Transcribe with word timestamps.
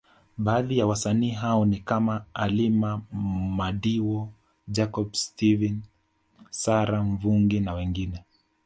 Baadhi 0.37 0.77
ya 0.77 0.87
wasanii 0.87 1.29
hao 1.31 1.65
ni 1.65 1.79
kama 1.79 2.25
Halima 2.33 3.01
madiwa 3.57 4.27
Jacob 4.67 5.13
Steven 5.13 5.81
Sara 6.49 7.03
Mvungi 7.03 7.59
na 7.59 7.73
wengine 7.73 8.23